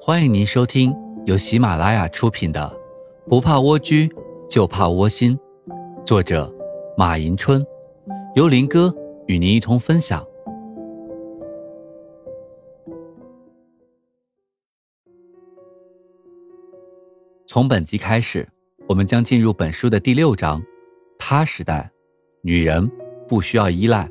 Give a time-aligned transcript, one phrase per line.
[0.00, 2.60] 欢迎您收听由喜马拉雅出品的
[3.28, 4.08] 《不怕蜗居
[4.48, 5.36] 就怕窝心》，
[6.04, 6.54] 作者
[6.96, 7.64] 马迎春，
[8.34, 8.94] 由林哥
[9.26, 10.24] 与您一同分享。
[17.46, 18.46] 从本集开始，
[18.86, 20.62] 我们将进入本书的第六章——
[21.18, 21.90] 他时代，
[22.42, 22.90] 女人
[23.26, 24.08] 不需要依赖。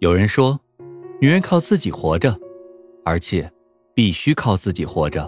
[0.00, 0.60] 有人说，
[1.20, 2.38] 女人靠自己活着，
[3.04, 3.50] 而且。
[3.94, 5.26] 必须靠自己活着，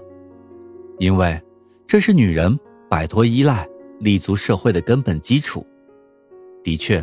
[0.98, 1.40] 因为
[1.86, 2.54] 这是女人
[2.86, 3.66] 摆脱依赖、
[3.98, 5.66] 立足社会的根本基础。
[6.62, 7.02] 的确，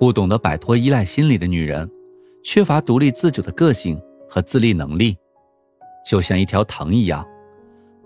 [0.00, 1.86] 不懂得摆脱依赖心理的女人，
[2.42, 5.14] 缺乏独立自主的个性和自立能力，
[6.02, 7.22] 就像一条藤一样，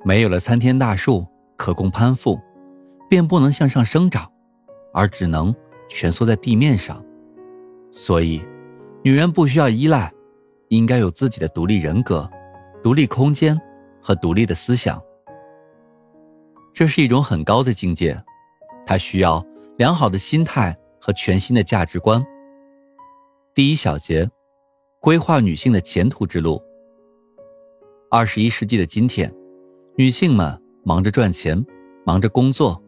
[0.04, 1.24] 没有了参天大树
[1.56, 2.40] 可供攀附，
[3.08, 4.28] 便不能向上生长，
[4.92, 5.54] 而只能
[5.88, 7.00] 蜷缩在地面上。
[7.92, 8.42] 所以，
[9.02, 10.12] 女人不需要依赖，
[10.68, 12.30] 应该有自己的独立人格。
[12.82, 13.58] 独立空间
[14.00, 15.02] 和独立的思想，
[16.72, 18.22] 这是一种很高的境界。
[18.86, 19.44] 它需要
[19.76, 22.24] 良好的心态和全新的价值观。
[23.54, 24.28] 第一小节，
[24.98, 26.62] 规划女性的前途之路。
[28.10, 29.32] 二十一世纪的今天，
[29.96, 31.64] 女性们忙着赚钱，
[32.04, 32.82] 忙着工作，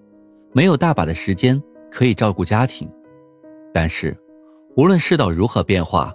[0.53, 2.91] 没有大把的时间可以照顾家庭。
[3.75, 4.17] 但是，
[4.77, 6.13] 无论世道如何变化，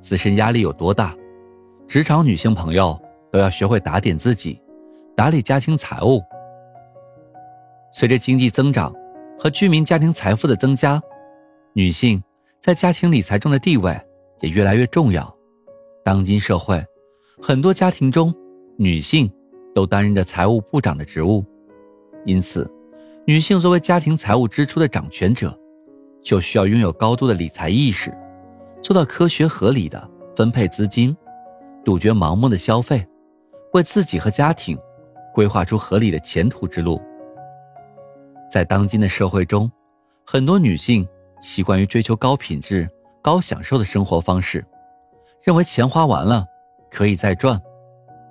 [0.00, 1.14] 自身压力有多大，
[1.86, 2.98] 职场女性朋友。
[3.30, 4.58] 都要学会打点自己，
[5.14, 6.22] 打理家庭财务。
[7.92, 8.90] 随着经济增长
[9.38, 10.98] 和居民家庭财富的增加，
[11.74, 12.22] 女性
[12.58, 13.94] 在家庭理财中的地位
[14.40, 15.30] 也越来越重要。
[16.02, 16.82] 当今社会，
[17.38, 18.34] 很多家庭中
[18.78, 19.30] 女性
[19.74, 21.44] 都担任着财务部长的职务，
[22.24, 22.66] 因此，
[23.26, 25.54] 女性作为家庭财务支出的掌权者，
[26.22, 28.16] 就需要拥有高度的理财意识，
[28.82, 31.16] 做到科学合理的分配资金，
[31.84, 33.06] 杜绝盲目的消费。
[33.74, 34.78] 为自己和家庭
[35.34, 36.98] 规划出合理的前途之路。
[38.50, 39.70] 在当今的社会中，
[40.24, 41.06] 很多女性
[41.42, 42.88] 习惯于追求高品质、
[43.20, 44.64] 高享受的生活方式，
[45.42, 46.46] 认为钱花完了
[46.90, 47.60] 可以再赚，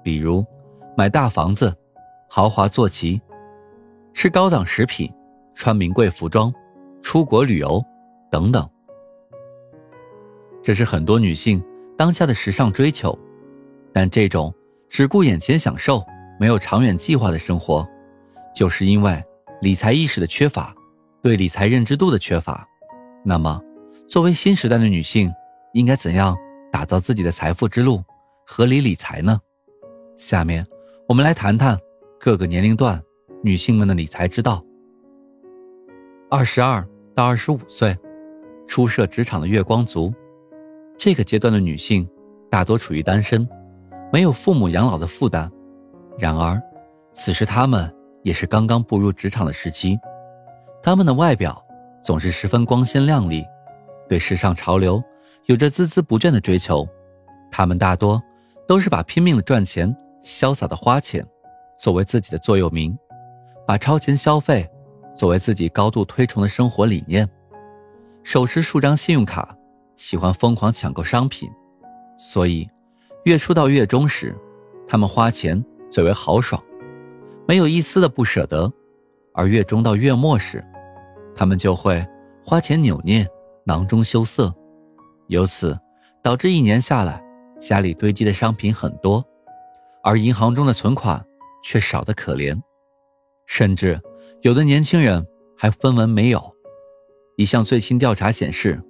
[0.03, 0.43] 比如
[0.97, 1.71] 买大房子、
[2.27, 3.21] 豪华坐骑、
[4.13, 5.07] 吃高档食品、
[5.53, 6.51] 穿名贵服装、
[7.07, 7.81] 出国旅游
[8.29, 8.69] 等等。
[10.61, 11.63] 这是很多女性
[11.97, 13.17] 当下的时尚追求，
[13.93, 14.53] 但这种。
[14.89, 16.03] 只顾眼前享受，
[16.37, 17.87] 没有长远计划的生活，
[18.53, 19.23] 就是因为
[19.61, 20.75] 理财意识的缺乏，
[21.21, 22.67] 对理财认知度的缺乏。
[23.23, 23.61] 那么，
[24.09, 25.31] 作为新时代的女性，
[25.73, 26.35] 应该怎样
[26.69, 28.03] 打造自己的财富之路，
[28.45, 29.39] 合理理财呢？
[30.17, 30.67] 下面
[31.07, 31.79] 我们来谈谈
[32.19, 33.01] 各个年龄段
[33.41, 34.61] 女性们的理财之道。
[36.29, 36.85] 二十二
[37.17, 37.97] 到二十五岁，
[38.67, 40.13] 初涉职场的月光族，
[40.95, 42.07] 这个阶段的女性
[42.47, 43.49] 大多处于单身。
[44.13, 45.51] 没有父母养老的负担，
[46.19, 46.61] 然而，
[47.13, 47.91] 此时她们
[48.21, 49.97] 也是刚刚步入职场的时期，
[50.83, 51.59] 他们的外表
[52.03, 53.43] 总是十分光鲜亮丽，
[54.07, 55.03] 对时尚潮流
[55.47, 56.87] 有着孜孜不倦的追求，
[57.49, 58.21] 他们大多
[58.67, 59.91] 都是把拼命的赚钱、
[60.21, 61.25] 潇洒的花钱
[61.79, 62.95] 作为自己的座右铭，
[63.65, 64.69] 把超前消费
[65.17, 67.27] 作为自己高度推崇的生活理念，
[68.23, 69.53] 手持数张信用卡，
[69.95, 71.49] 喜欢疯狂抢购商品，
[72.17, 72.69] 所以。
[73.23, 74.33] 月初到月中时，
[74.87, 75.61] 他们花钱
[75.91, 76.63] 最为豪爽，
[77.45, 78.71] 没有一丝的不舍得；
[79.33, 80.63] 而月中到月末时，
[81.35, 82.07] 他们就会
[82.41, 83.27] 花钱扭捏，
[83.65, 84.53] 囊中羞涩，
[85.27, 85.77] 由此
[86.23, 87.21] 导致一年下来，
[87.59, 89.21] 家里堆积的商品很多，
[90.01, 91.21] 而银行中的存款
[91.61, 92.57] 却少得可怜，
[93.45, 93.99] 甚至
[94.47, 95.27] 有的年轻人
[95.57, 96.41] 还分文没有。
[97.35, 98.81] 一项最新调查显示，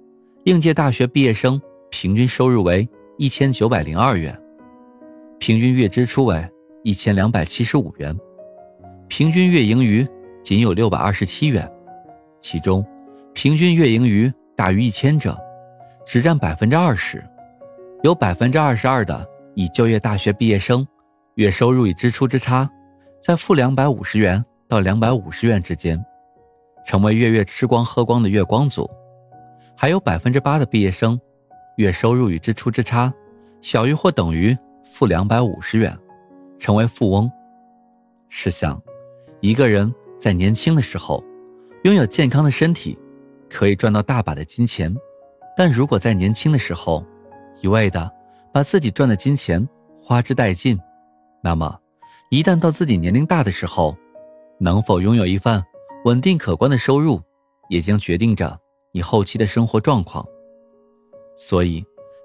[0.44, 1.60] 应届大学毕业生
[1.90, 2.88] 平均收入为。
[3.16, 4.40] 一千九百零二元，
[5.40, 6.48] 平均月支出为
[6.84, 8.16] 一千两百七十五元，
[9.08, 10.06] 平均月盈余
[10.40, 11.68] 仅有六百二十七元，
[12.38, 12.86] 其中
[13.34, 15.36] 平均月盈余大于一千者
[16.06, 17.20] 只占百分之二十，
[18.04, 20.86] 有百分之二十二的已就业大学毕业生
[21.34, 22.70] 月收入与支出之差
[23.20, 26.04] 在负两百五十元到两百五十元之间，
[26.84, 28.88] 成为月月吃光喝光的月光族，
[29.74, 31.18] 还有百分之八的毕业生。
[31.76, 33.14] 月收入与支出之差
[33.60, 35.96] 小于或等于负两百五十元，
[36.58, 37.30] 成为富翁。
[38.28, 38.82] 试想，
[39.40, 41.24] 一个人在年轻的时候
[41.84, 42.98] 拥有健康的身体，
[43.48, 44.92] 可以赚到大把的金钱；
[45.56, 47.06] 但如果在年轻的时候
[47.62, 48.10] 一味的
[48.52, 49.64] 把自己赚的金钱
[50.02, 50.76] 花之殆尽，
[51.40, 51.78] 那么
[52.28, 53.96] 一旦到自己年龄大的时候，
[54.58, 55.62] 能否拥有一份
[56.04, 57.20] 稳定可观的收入，
[57.68, 58.58] 也将决定着
[58.92, 60.26] 你后期的生活状况。
[61.36, 61.84] 所以，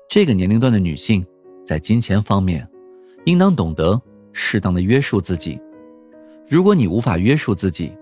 [0.09, 1.25] 这个年龄段的女性
[1.65, 2.67] 在金钱方面，
[3.25, 4.01] 应当懂得
[4.31, 5.61] 适当的约束自己。
[6.47, 7.95] 如果你无法约束自己，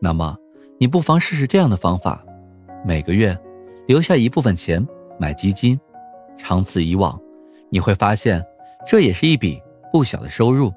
[0.00, 0.36] 那么
[0.78, 2.24] 你不妨试试这样的方法：
[2.84, 3.36] 每个月
[3.86, 4.86] 留下一部分钱
[5.18, 5.78] 买基金，
[6.36, 7.20] 长此以往，
[7.70, 8.44] 你会发现
[8.86, 9.60] 这也是一笔
[9.92, 10.72] 不小的收入。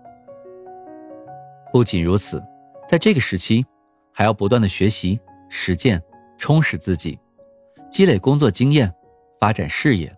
[1.71, 2.44] 不仅如此，
[2.88, 3.65] 在这个时期，
[4.12, 5.19] 还要不断的学习、
[5.50, 6.01] 实践、
[6.38, 7.19] 充实自己，
[7.89, 8.94] 积累工作经验，
[9.39, 10.15] 发展事业，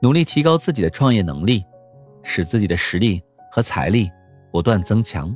[0.00, 1.64] 努力提高自己的创业能力，
[2.22, 4.10] 使自己的实力和财力
[4.52, 5.34] 不断增强。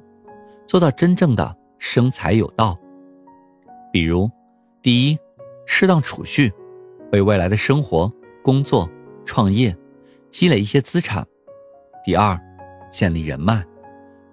[0.67, 2.79] 做到真正的生财有道，
[3.91, 4.31] 比如，
[4.83, 5.19] 第一，
[5.67, 6.53] 适当储蓄，
[7.13, 8.13] 为未来的生活、
[8.43, 8.89] 工作、
[9.25, 9.75] 创业
[10.31, 11.25] 积累一些资产；
[12.05, 12.39] 第二，
[12.91, 13.65] 建立人脉，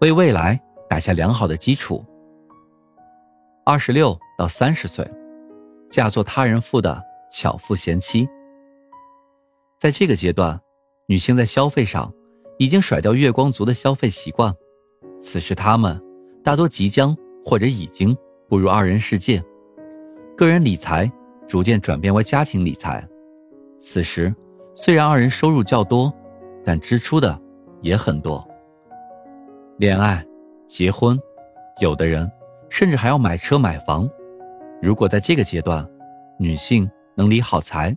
[0.02, 2.06] 为未来打下良好的基础。
[3.68, 5.04] 二十六到三十岁，
[5.90, 8.30] 嫁作他人妇的巧妇贤妻。
[9.80, 10.62] 在这个阶段，
[11.08, 12.14] 女性在消费上
[12.60, 14.54] 已经甩掉月光族的消费习惯，
[15.20, 16.00] 此时她们。
[16.44, 18.16] 大多即将或者已经
[18.48, 19.44] 步入二人世界，
[20.38, 21.12] 个人理财
[21.48, 23.04] 逐渐转变为家庭理财。
[23.80, 24.32] 此时，
[24.76, 26.14] 虽然二人收入较多，
[26.64, 27.42] 但支出的
[27.82, 28.48] 也很多。
[29.80, 30.24] 恋爱、
[30.68, 31.20] 结婚，
[31.82, 32.32] 有的人
[32.70, 34.10] 甚至还要买车买房。
[34.82, 35.88] 如果在这个阶段，
[36.38, 37.96] 女性能理好财，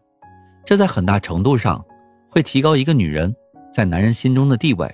[0.64, 1.84] 这在很大程度上
[2.30, 3.34] 会提高一个女人
[3.72, 4.88] 在男人心中的地位，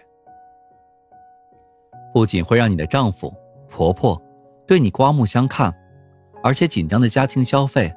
[2.12, 3.32] 不仅会让你的丈夫。
[3.68, 4.20] 婆婆
[4.68, 5.74] 对你刮目相看，
[6.42, 7.92] 而且紧张的家庭消费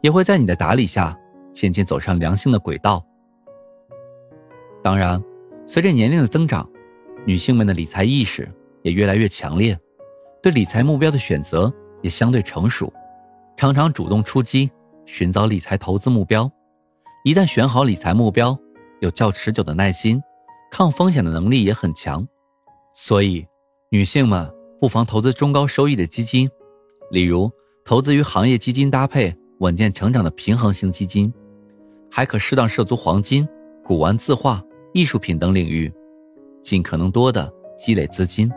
[0.00, 1.14] 也会在你的打理下
[1.52, 3.04] 渐渐走上良性的轨道。
[4.82, 5.22] 当然，
[5.66, 6.66] 随着年龄的增长，
[7.26, 8.48] 女性们的理财意识
[8.82, 9.78] 也越来越强烈，
[10.42, 12.92] 对理财目标的选择也相对成熟，
[13.56, 14.70] 常常主动出击，
[15.06, 16.50] 寻找理财投资目标。
[17.24, 18.58] 一旦选好理财目标，
[19.00, 20.20] 有较持久的耐心，
[20.70, 22.26] 抗风险的能力也很强。
[22.92, 23.46] 所以，
[23.90, 24.52] 女性们。
[24.80, 26.48] 不妨投资中高收益的基金，
[27.10, 27.50] 例如
[27.84, 31.34] 投资于行业基金搭配稳健成长的平衡型基金，
[32.08, 33.44] 还可适当涉足黄金、
[33.84, 34.62] 古玩字画、
[34.94, 35.92] 艺术品等领域，
[36.62, 38.48] 尽可能多的积累资金，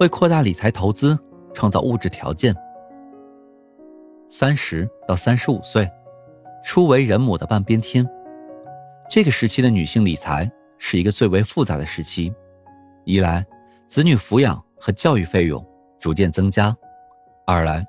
[0.00, 1.18] 为扩大理财投资
[1.52, 2.54] 创造物质条件。
[4.28, 5.90] 三十到三十五岁，
[6.64, 8.08] 初为人母的半边天，
[9.10, 12.32] 这个时期的女性理财是一个最为复杂的时期，
[13.04, 13.46] 一来
[13.86, 14.62] 子女抚养。
[14.80, 15.66] 和教育费用
[15.98, 16.72] 逐渐增加，
[17.44, 17.84] 二来，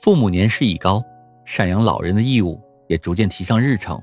[0.00, 1.04] 父母年事已高，
[1.44, 2.58] 赡养老人的义务
[2.88, 4.00] 也逐渐提上日程。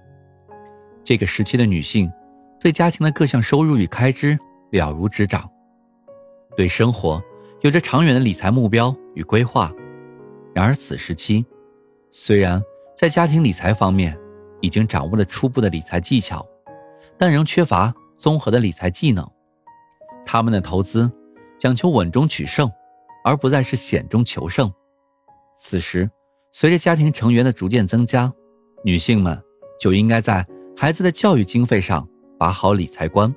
[1.03, 2.11] 这个时期的女性，
[2.59, 4.37] 对家庭的各项收入与开支
[4.69, 5.49] 了如指掌，
[6.55, 7.19] 对生活
[7.61, 9.73] 有着长远的理财目标与规划。
[10.53, 11.45] 然而，此时期
[12.11, 12.61] 虽然
[12.95, 14.17] 在家庭理财方面
[14.61, 16.45] 已经掌握了初步的理财技巧，
[17.17, 19.27] 但仍缺乏综合的理财技能。
[20.25, 21.11] 他们的投资。
[21.59, 22.71] 讲求稳中取胜，
[23.23, 24.71] 而不再是险中求胜。
[25.57, 26.07] 此时，
[26.51, 28.31] 随着家庭成员的逐渐增加，
[28.83, 29.41] 女性们
[29.79, 30.45] 就应该在
[30.75, 32.07] 孩子的教育经费上
[32.37, 33.35] 把好理财关，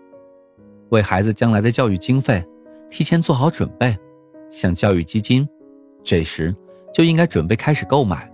[0.91, 2.47] 为孩子将来的教育经费
[2.91, 3.97] 提前做好准备。
[4.51, 5.49] 像教育基金，
[6.05, 6.55] 这时
[6.93, 8.31] 就应该准备开始购买。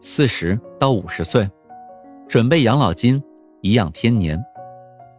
[0.00, 1.48] 四十到五十岁，
[2.26, 3.22] 准备养老金，
[3.60, 4.42] 颐养天年。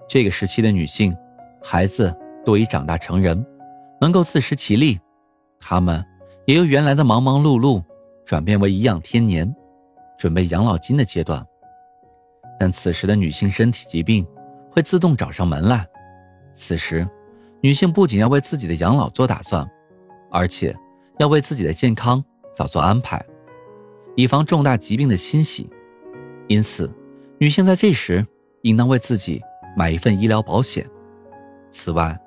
[0.10, 1.16] 这个时期的女性，
[1.64, 2.14] 孩子
[2.44, 3.46] 都已长大成人。
[4.02, 5.00] 能够自食其力，
[5.60, 6.04] 他们
[6.48, 7.84] 也由原来的忙忙碌碌
[8.26, 9.56] 转变为颐养天年、
[10.18, 11.46] 准备养老金的阶段。
[12.60, 14.26] 但此时的女性身体疾病
[14.72, 15.86] 会自动找上门来，
[16.52, 17.08] 此时
[17.62, 19.70] 女性不仅要为自己的养老做打算，
[20.32, 20.76] 而且
[21.20, 22.24] 要为自己的健康
[22.54, 23.24] 早做安排，
[24.16, 25.70] 以防重大疾病的侵袭。
[26.48, 26.92] 因此，
[27.38, 28.26] 女性在这时
[28.64, 29.42] 应当为自己
[29.78, 30.90] 买一份医疗保险。
[31.70, 32.20] 此外，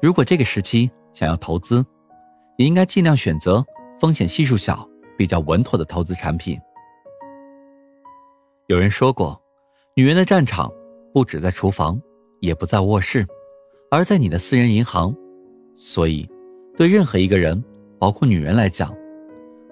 [0.00, 1.84] 如果这个时期，想要投资，
[2.58, 3.64] 也应该尽量选择
[3.98, 6.58] 风险系数小、比较稳妥的投资产品。
[8.68, 9.40] 有人说过，
[9.94, 10.72] 女人的战场
[11.12, 12.00] 不止在厨房，
[12.40, 13.26] 也不在卧室，
[13.90, 15.14] 而在你的私人银行。
[15.74, 16.28] 所以，
[16.76, 17.62] 对任何一个人，
[17.98, 18.94] 包括女人来讲，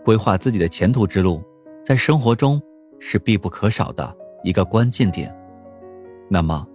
[0.04, 1.42] 规划自己的前途之路，
[1.84, 2.60] 在生活中
[2.98, 5.34] 是必不可少的一个关键点。
[6.28, 6.66] 那么，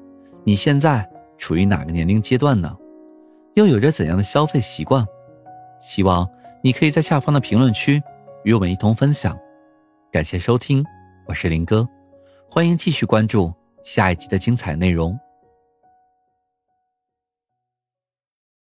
[0.43, 2.75] 你现在处于哪个年龄阶段呢？
[3.53, 5.05] 又有着怎样的消费习惯？
[5.79, 6.27] 希望
[6.61, 8.01] 你可以在下方的评论区
[8.43, 9.37] 与我们一同分享。
[10.11, 10.83] 感谢收听，
[11.27, 11.87] 我是林哥，
[12.49, 13.53] 欢迎继续关注
[13.83, 15.17] 下一集的精彩内容。